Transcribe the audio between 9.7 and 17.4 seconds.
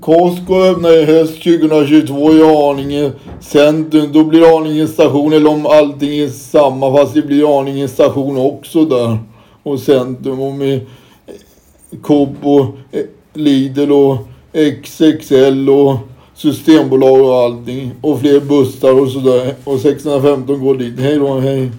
centrum och med Coop och eh, Lidl och XXL och Systembolag och